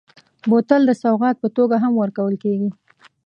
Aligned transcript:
بوتل 0.49 0.81
د 0.87 0.91
سوغات 1.03 1.35
په 1.39 1.47
توګه 1.57 1.75
هم 1.83 1.93
ورکول 2.01 2.35
کېږي. 2.43 2.69